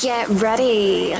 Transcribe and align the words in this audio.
Get 0.00 0.28
ready. 0.28 1.14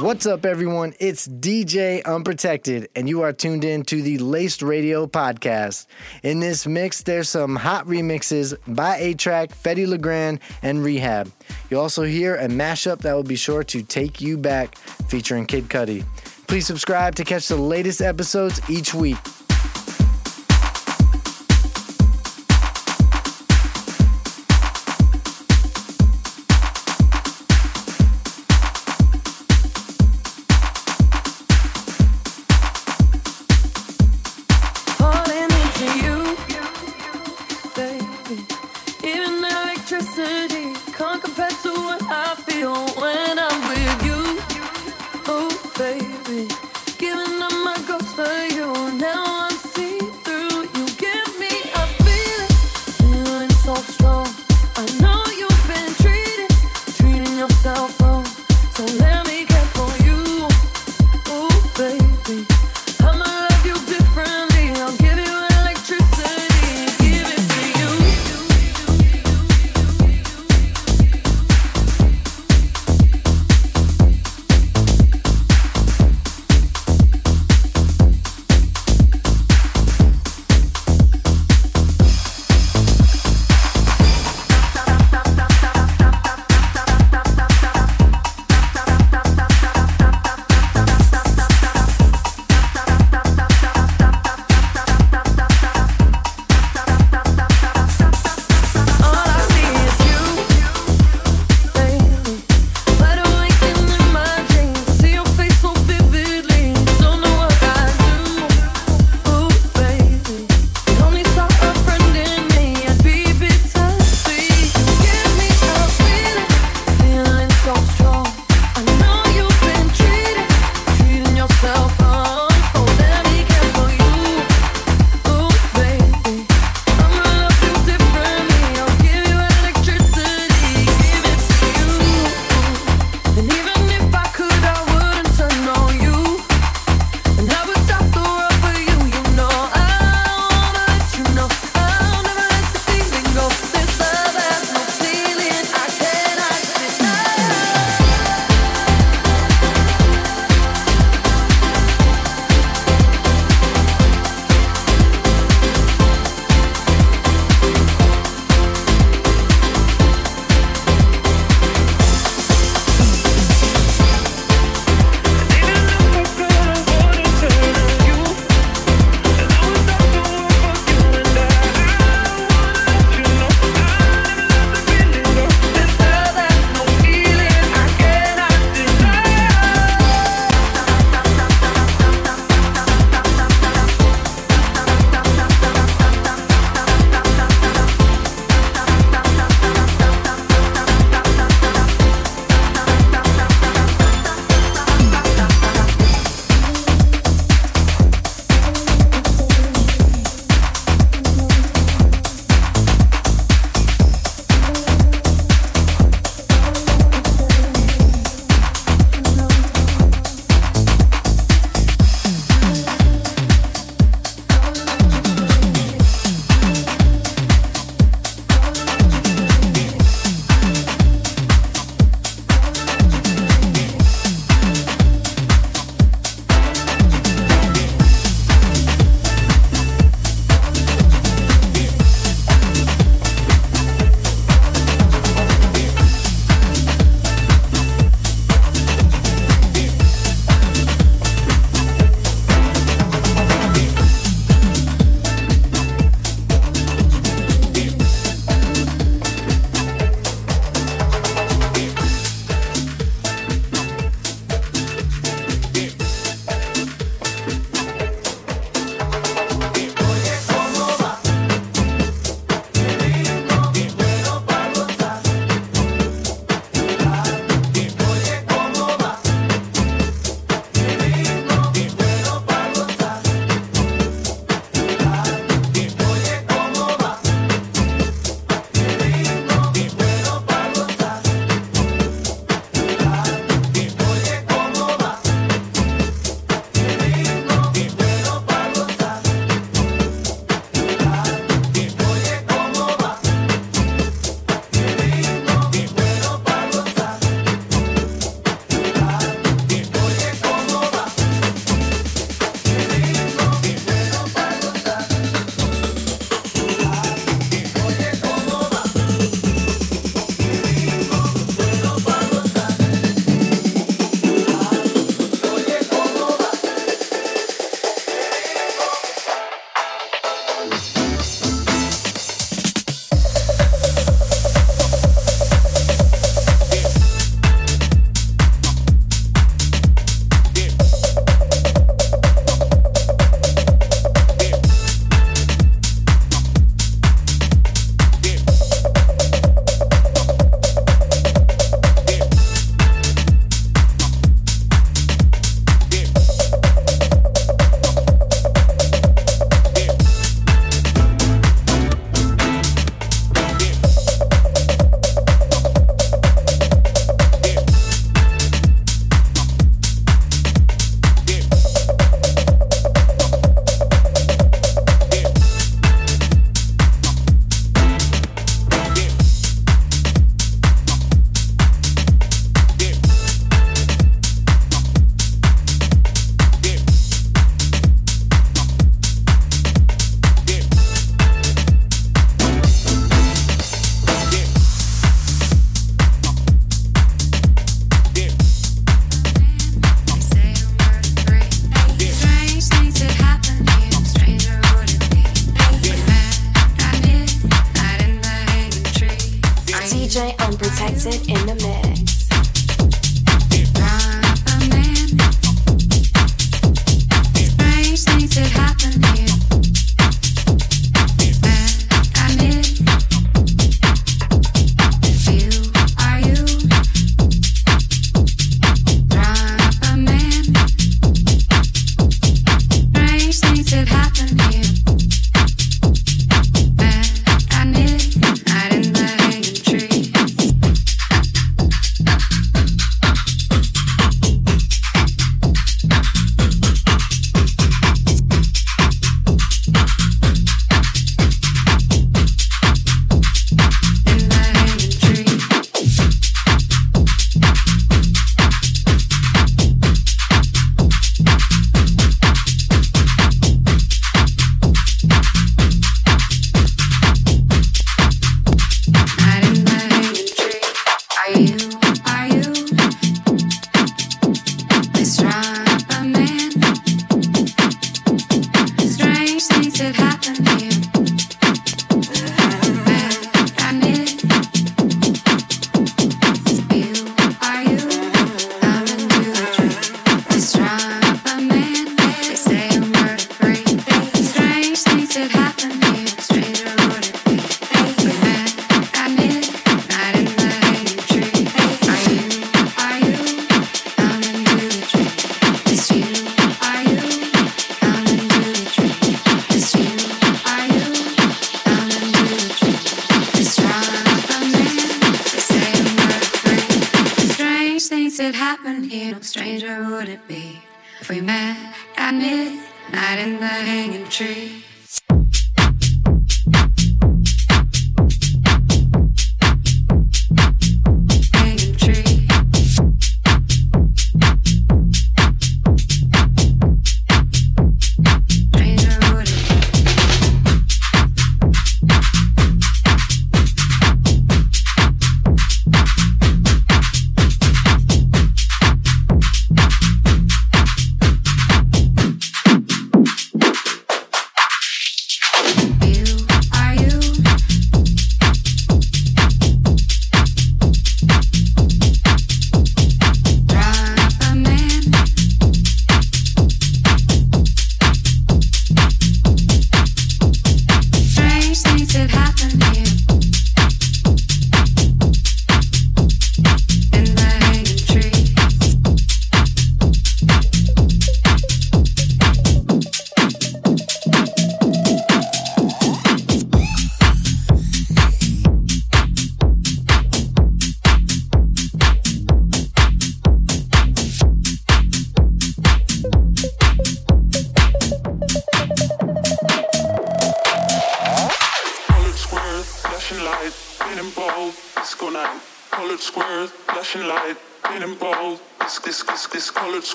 What's 0.00 0.26
up, 0.26 0.44
everyone? 0.44 0.92
It's 1.00 1.26
DJ 1.26 2.04
Unprotected, 2.04 2.90
and 2.94 3.08
you 3.08 3.22
are 3.22 3.32
tuned 3.32 3.64
in 3.64 3.82
to 3.84 4.02
the 4.02 4.18
Laced 4.18 4.60
Radio 4.60 5.06
podcast. 5.06 5.86
In 6.22 6.40
this 6.40 6.66
mix, 6.66 7.02
there's 7.02 7.30
some 7.30 7.56
hot 7.56 7.86
remixes 7.86 8.54
by 8.66 8.98
A-Trak, 8.98 9.52
Fedde 9.54 9.86
Le 9.86 9.96
Grand, 9.96 10.40
and 10.60 10.80
R3HAB. 10.80 11.30
You'll 11.70 11.80
also 11.80 12.02
hear 12.02 12.36
a 12.36 12.48
mashup 12.48 12.98
that 12.98 13.14
will 13.14 13.22
be 13.22 13.36
sure 13.36 13.64
to 13.64 13.82
take 13.82 14.20
you 14.20 14.36
back, 14.36 14.74
featuring 15.08 15.46
Kid 15.46 15.68
Cudi. 15.68 16.04
Please 16.46 16.66
subscribe 16.66 17.14
to 17.14 17.24
catch 17.24 17.48
the 17.48 17.56
latest 17.56 18.02
episodes 18.02 18.60
each 18.68 18.92
week. 18.92 19.16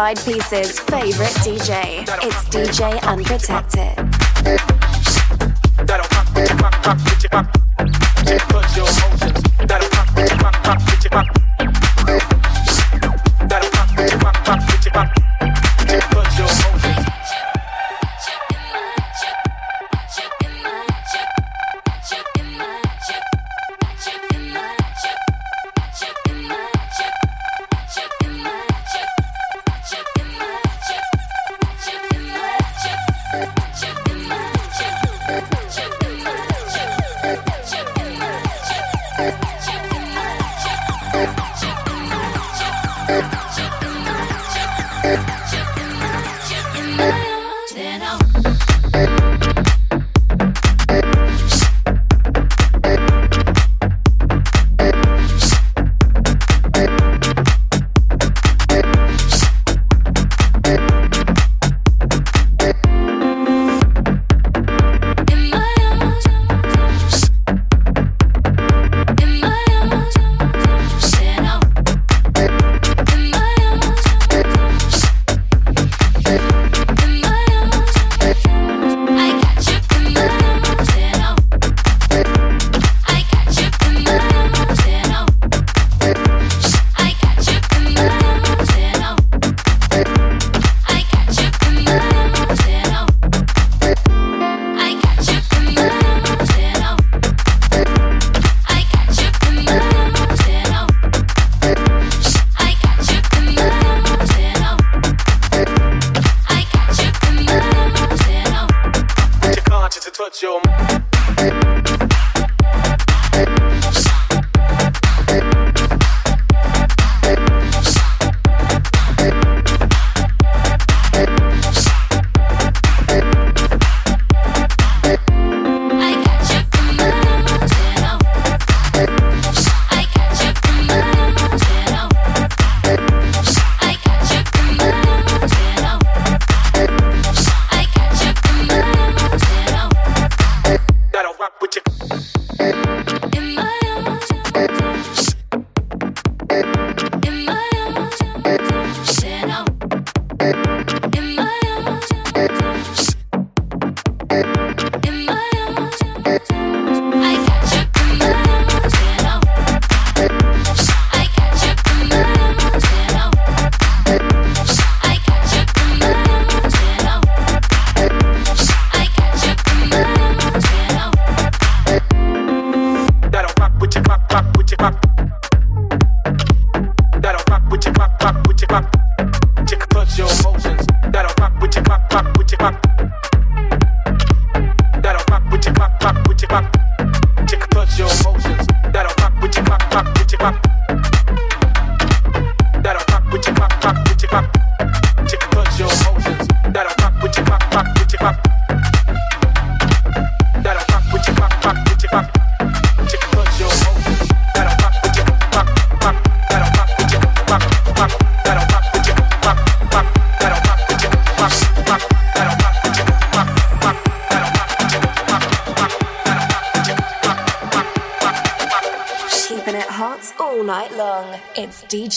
Side 0.00 0.24
Piece's 0.24 0.80
favorite 0.80 1.36
DJ. 1.44 2.08
It's 2.22 2.48
DJ 2.48 2.98
Unprotected. 3.02 3.98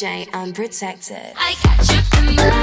DJ 0.04 0.30
Unprotected. 0.34 1.16
Um, 1.16 1.34
I 1.38 1.54
catch 1.62 1.90
you 1.90 2.02
in 2.20 2.36
my 2.36 2.54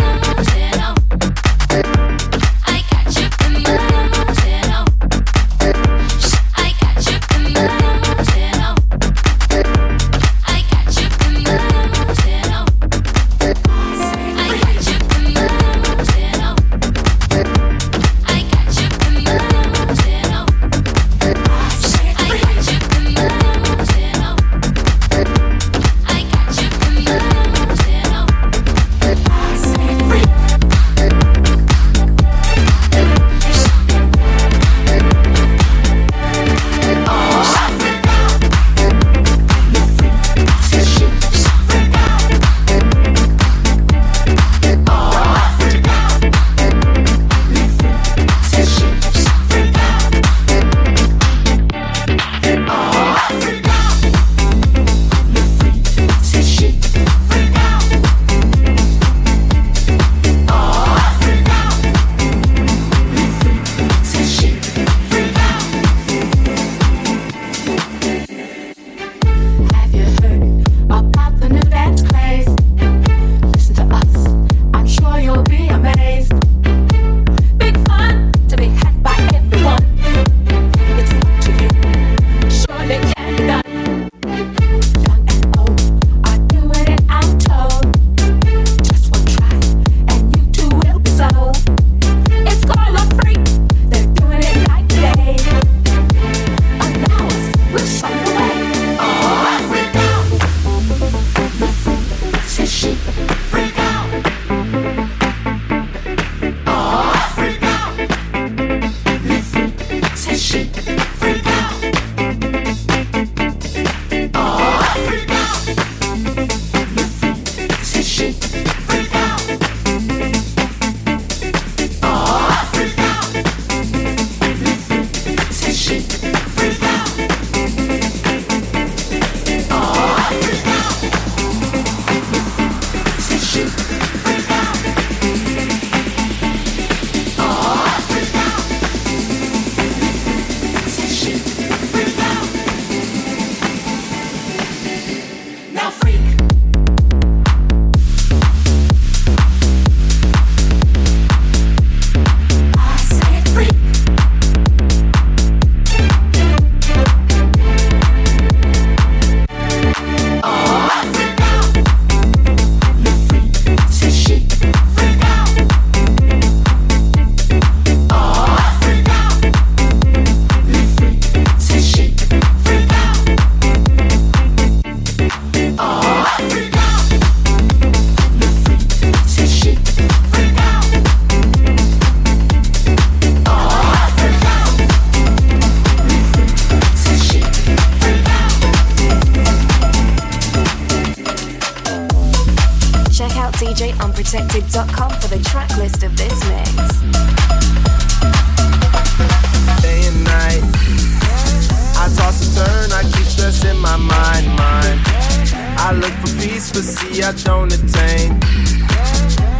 see 206.78 207.22
I 207.22 207.32
don't 207.32 207.72
attain. 207.72 208.38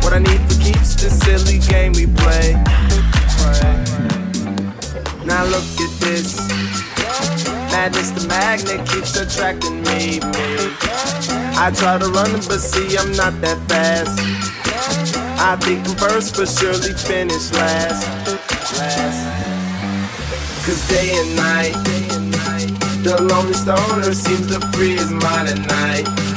What 0.03 0.13
I 0.15 0.19
need 0.19 0.41
for 0.47 0.59
keeps 0.63 0.95
the 0.95 1.11
silly 1.11 1.59
game 1.59 1.93
we 1.93 2.07
play. 2.07 2.55
Now 5.27 5.45
look 5.45 5.67
at 5.81 5.93
this. 6.01 6.39
Madness, 7.73 8.11
the 8.11 8.27
magnet 8.29 8.87
keeps 8.89 9.17
attracting 9.17 9.83
me. 9.83 10.21
I 11.59 11.73
try 11.75 11.99
to 11.99 12.09
run, 12.09 12.33
but 12.49 12.61
see 12.61 12.97
I'm 12.97 13.13
not 13.13 13.41
that 13.41 13.59
fast. 13.69 14.19
I 15.41 15.57
think 15.57 15.87
I'm 15.89 15.97
first, 15.97 16.37
but 16.37 16.49
surely 16.49 16.95
finish 16.95 17.53
last. 17.53 18.07
Last. 18.79 19.51
Cause 20.65 20.89
day 20.89 21.11
and 21.19 21.37
night, 21.37 21.75
the 23.03 23.21
lonely 23.23 23.55
stoner 23.55 24.15
seems 24.15 24.47
to 24.47 24.61
free 24.73 24.97
his 24.97 25.11
mind 25.11 25.49
at 25.49 25.59
night. 25.67 26.30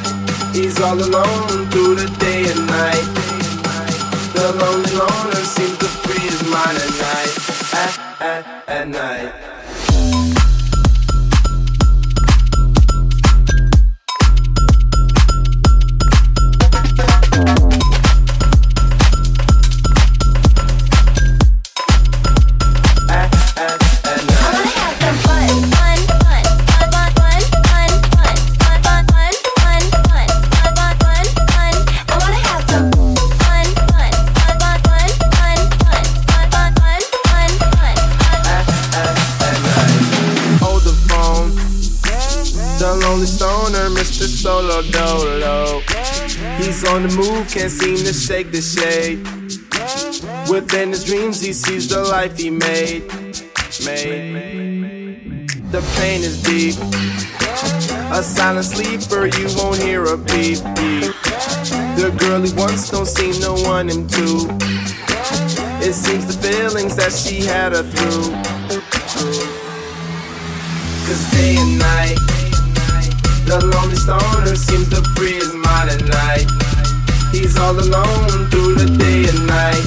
He's 0.53 0.79
all 0.79 0.93
alone 0.93 1.67
through 1.71 1.95
the 1.95 2.07
day 2.19 2.45
and 2.51 2.67
night. 2.67 3.09
The 4.35 4.53
lonely 4.61 4.91
loner 4.91 5.43
seems 5.43 5.77
to 5.79 5.85
free 5.85 6.19
his 6.19 6.43
mind 6.43 6.77
at 6.77 6.91
night. 7.01 7.33
At, 7.73 8.21
at, 8.21 8.69
at 8.69 8.87
night. 8.87 9.52
Dolo. 44.91 45.81
He's 46.57 46.87
on 46.87 47.03
the 47.03 47.13
move, 47.15 47.49
can't 47.51 47.71
seem 47.71 47.97
to 47.97 48.13
shake 48.13 48.51
the 48.51 48.61
shade. 48.61 49.19
Within 50.49 50.89
his 50.89 51.03
dreams, 51.03 51.41
he 51.41 51.53
sees 51.53 51.89
the 51.89 52.01
life 52.03 52.37
he 52.37 52.49
made. 52.49 53.07
Made. 53.85 55.49
The 55.71 55.81
pain 55.97 56.21
is 56.21 56.41
deep. 56.43 56.75
A 58.11 58.23
silent 58.23 58.65
sleeper, 58.65 59.25
you 59.25 59.47
won't 59.57 59.81
hear 59.81 60.05
a 60.05 60.17
beep 60.17 60.59
beep. 60.75 61.13
The 61.97 62.15
girl 62.19 62.41
he 62.41 62.53
wants 62.53 62.89
don't 62.89 63.07
seem 63.07 63.33
to 63.41 63.51
want 63.67 63.89
him 63.91 64.07
to. 64.07 64.47
It 65.85 65.93
seems 65.93 66.25
the 66.27 66.37
feelings 66.41 66.95
that 66.95 67.11
she 67.11 67.41
had 67.41 67.73
her 67.73 67.83
through. 67.83 68.31
Cause 71.05 71.31
day 71.31 71.57
and 71.57 71.77
night, 71.79 72.17
the 73.45 73.59
lonely 73.73 73.95
stoner 73.95 74.55
seems 74.55 74.89
to 74.89 75.01
free 75.15 75.33
his 75.33 75.53
mind 75.53 75.89
at 75.89 76.03
night. 76.05 76.47
He's 77.31 77.57
all 77.57 77.77
alone 77.77 78.47
through 78.49 78.75
the 78.75 78.89
day 78.97 79.27
and 79.27 79.47
night. 79.47 79.85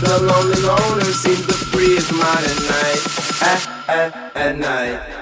The 0.00 0.18
lonely 0.20 0.60
loner 0.62 1.12
seems 1.12 1.46
to 1.46 1.52
free 1.52 1.94
his 1.94 2.10
mind 2.12 2.44
at 2.44 2.58
night. 2.76 3.00
At, 3.42 3.88
at, 3.88 4.36
at 4.36 4.58
night. 4.58 5.21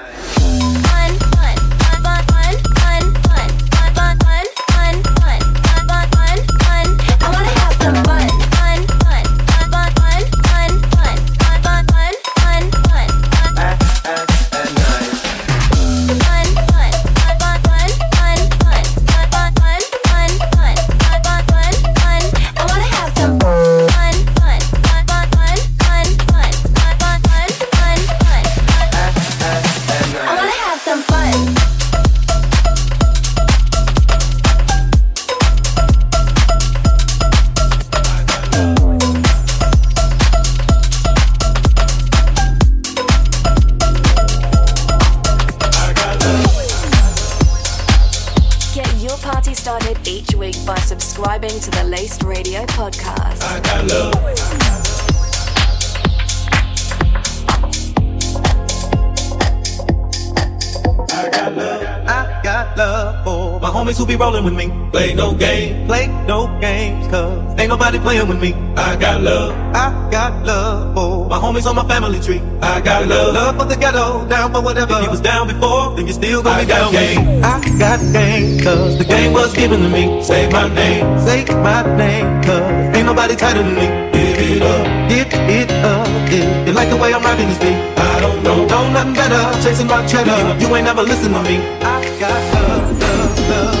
Play 64.91 65.13
no 65.13 65.33
game, 65.33 65.87
play 65.87 66.07
no 66.27 66.47
games, 66.59 67.07
cause 67.07 67.57
ain't 67.57 67.69
nobody 67.69 67.97
playing 67.97 68.27
with 68.27 68.41
me. 68.41 68.53
I 68.75 68.97
got 68.97 69.21
love, 69.21 69.55
I 69.73 69.87
got 70.11 70.45
love 70.45 70.93
for 70.93 71.29
my 71.29 71.37
homies 71.39 71.65
on 71.65 71.77
my 71.77 71.87
family 71.87 72.19
tree. 72.19 72.41
I 72.61 72.81
got 72.81 73.07
love, 73.07 73.33
love 73.33 73.57
for 73.57 73.65
the 73.65 73.77
ghetto, 73.77 74.27
down 74.27 74.51
for 74.51 74.61
whatever. 74.61 74.95
If 74.95 75.03
you 75.03 75.09
was 75.11 75.21
down 75.21 75.47
before, 75.47 75.95
then 75.95 76.07
you 76.07 76.13
still 76.13 76.43
gonna 76.43 76.63
be 76.63 76.67
down. 76.67 76.91
Game. 76.91 77.41
I 77.41 77.61
got 77.79 77.99
game, 78.11 78.59
cause 78.59 78.97
the 78.97 79.05
game 79.05 79.31
was 79.31 79.55
given 79.55 79.79
to 79.79 79.87
me. 79.87 80.21
Say 80.23 80.49
my 80.51 80.67
name, 80.67 81.19
say 81.19 81.45
my 81.63 81.83
name, 81.95 82.43
cause 82.43 82.97
ain't 82.97 83.05
nobody 83.05 83.37
tighter 83.37 83.63
than 83.63 83.73
me. 83.73 83.87
Give 84.11 84.57
it 84.57 84.61
up, 84.61 85.09
give 85.09 85.27
it 85.31 85.71
up. 85.85 86.07
If 86.27 86.67
you 86.67 86.73
like 86.73 86.89
the 86.89 86.97
way 86.97 87.13
I'm 87.13 87.23
rocking 87.23 87.47
this 87.47 87.59
beat, 87.59 87.79
I 87.97 88.19
don't 88.19 88.43
know, 88.43 88.65
know 88.67 88.91
nothing 88.91 89.13
better. 89.13 89.63
Chasing 89.63 89.87
my 89.87 90.05
cheddar, 90.05 90.59
you 90.59 90.67
ain't 90.75 90.83
never 90.83 91.01
listen 91.03 91.31
to 91.31 91.41
me. 91.43 91.57
I 91.79 92.19
got 92.19 92.39
love, 92.53 92.99
love, 92.99 93.49
love, 93.49 93.80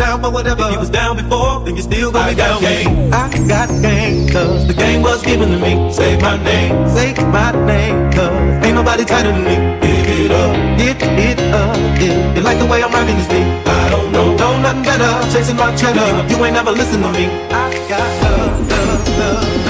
Down 0.00 0.22
for 0.22 0.30
whatever. 0.30 0.64
If 0.64 0.72
you 0.72 0.78
was 0.80 0.90
down 0.90 1.16
before, 1.16 1.60
then 1.64 1.76
you 1.76 1.82
still 1.82 2.10
gonna 2.10 2.30
be 2.32 2.36
down. 2.36 2.60
Game. 2.60 3.12
I 3.12 3.28
got 3.46 3.68
game, 3.84 4.28
cause 4.32 4.66
the 4.66 4.72
game 4.72 5.02
was 5.02 5.22
given 5.22 5.50
to 5.50 5.58
me. 5.58 5.92
Say 5.92 6.16
my 6.18 6.36
name, 6.42 6.88
say 6.88 7.12
my 7.28 7.52
name, 7.66 8.10
cause 8.10 8.64
ain't 8.64 8.74
nobody 8.74 9.04
tighter 9.04 9.30
than 9.30 9.44
me. 9.44 9.56
Give 9.84 10.08
it 10.24 10.32
up, 10.32 10.52
give 10.80 10.96
it 11.28 11.40
up. 11.52 11.76
If 12.00 12.36
you 12.36 12.42
like 12.42 12.58
the 12.58 12.66
way 12.66 12.82
I'm 12.82 12.90
rocking 12.90 13.16
this 13.20 13.28
beat, 13.28 13.46
I 13.68 13.90
don't 13.90 14.10
know, 14.10 14.34
know 14.36 14.52
nothing 14.62 14.82
better. 14.82 15.12
Chasing 15.32 15.56
my 15.56 15.70
cheddar, 15.76 16.08
you 16.30 16.36
ain't 16.44 16.54
never 16.54 16.72
listen 16.72 17.02
to 17.02 17.10
me. 17.12 17.26
I 17.52 17.68
got 17.88 18.08
love, 18.22 18.70
love, 18.70 19.18
love. 19.18 19.69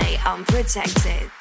Unprotected. 0.00 0.18
I'm 0.24 0.44
protected. 0.44 1.39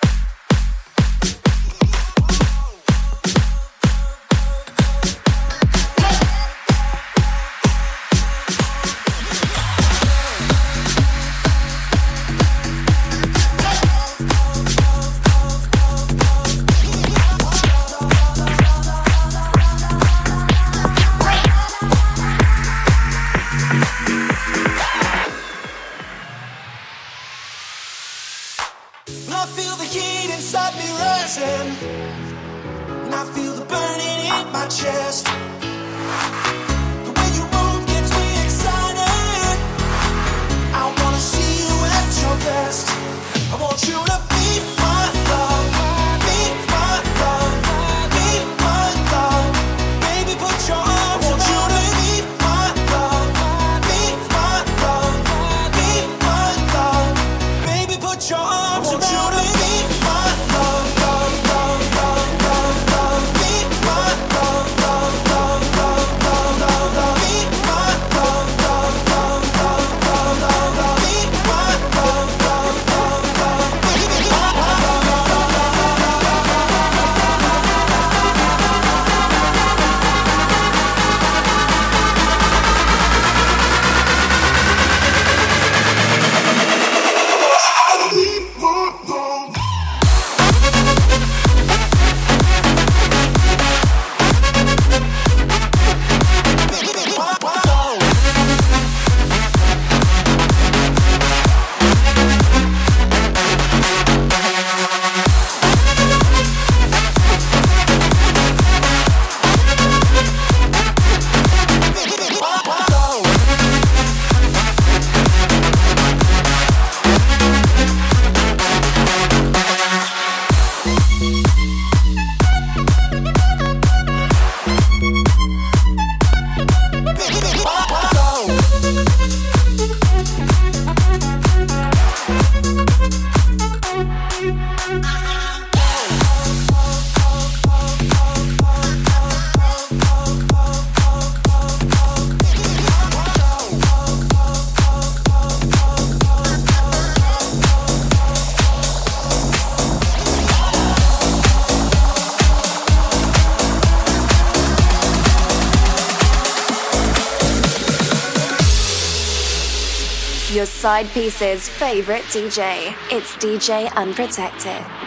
Side 160.80 161.10
piece's 161.10 161.68
favorite 161.68 162.24
DJ. 162.32 162.96
It's 163.12 163.36
DJ 163.36 163.94
Unprotected. 163.96 164.99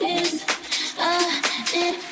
Is 0.00 0.44
uh, 0.98 1.40
it 1.74 2.07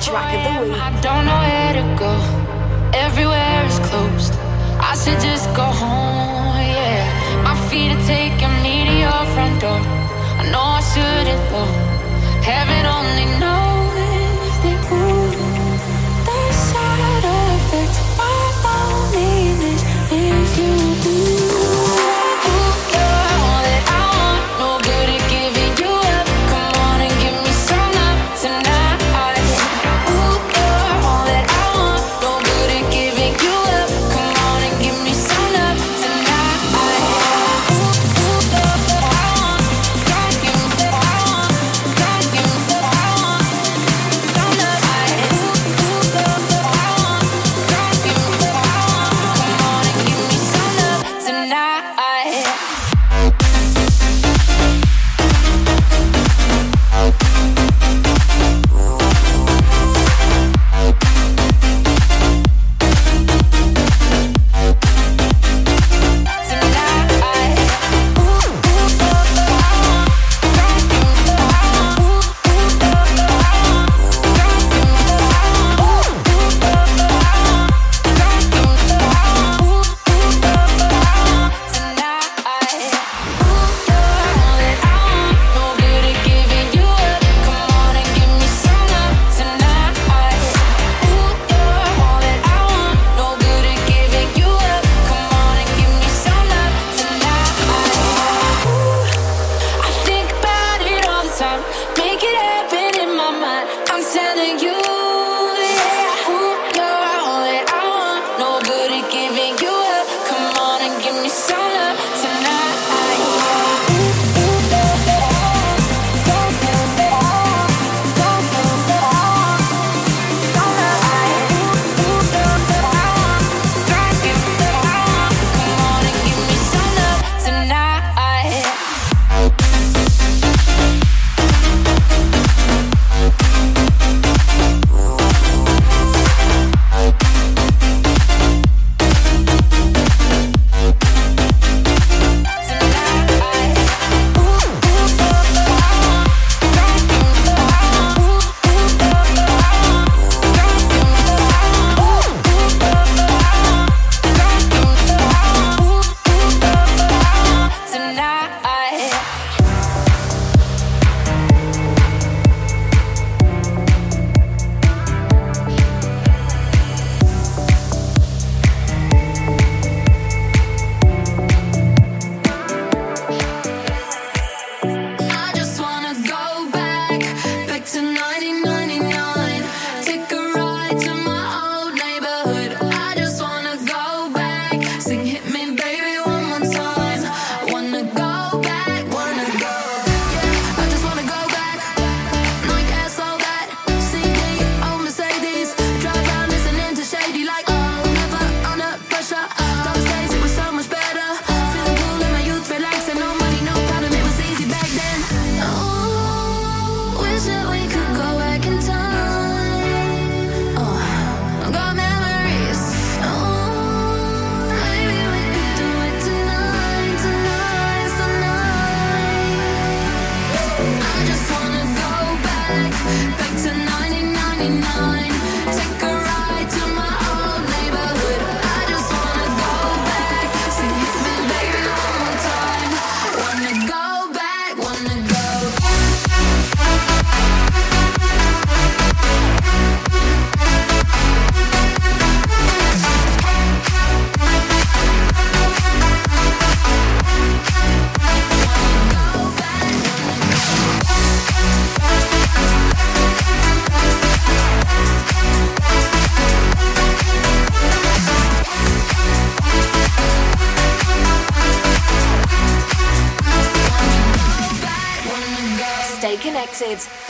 track 0.00 0.35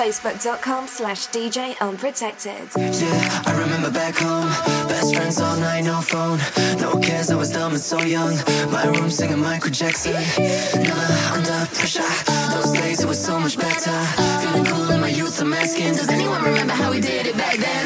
Facebook.com 0.07 0.87
slash 0.87 1.27
DJ 1.31 1.77
Unprotected. 1.81 2.69
Yeah, 2.77 3.43
I 3.45 3.61
remember 3.61 3.91
back 3.91 4.15
home. 4.15 4.47
Best 4.87 5.13
friends 5.13 5.41
all 5.41 5.57
night, 5.57 5.83
no 5.83 6.01
phone. 6.01 6.39
No 6.79 6.97
cares, 7.01 7.29
I 7.29 7.35
was 7.35 7.51
dumb 7.51 7.73
and 7.73 7.81
so 7.81 8.01
young. 8.03 8.37
My 8.71 8.85
room 8.85 9.11
singing 9.11 9.41
Michael 9.41 9.71
Jackson. 9.71 10.13
Never 10.13 11.13
under 11.35 11.67
pressure. 11.75 12.07
Those 12.55 12.73
days 12.79 13.01
it 13.03 13.09
was 13.09 13.19
so 13.19 13.41
much 13.41 13.59
better. 13.59 13.91
Feeling 14.43 14.65
cool 14.67 14.89
in 14.93 15.01
my 15.01 15.09
youth, 15.09 15.41
I'm 15.41 15.53
asking. 15.53 15.95
Does 15.95 16.09
anyone 16.09 16.41
remember 16.41 16.75
how 16.75 16.93
we 16.93 17.01
did 17.01 17.27
it 17.27 17.37
back 17.37 17.57
then? 17.57 17.86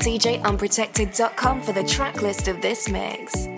DJUnprotected.com 0.00 1.62
for 1.62 1.72
the 1.72 1.84
track 1.84 2.22
list 2.22 2.48
of 2.48 2.60
this 2.62 2.88
mix. 2.88 3.49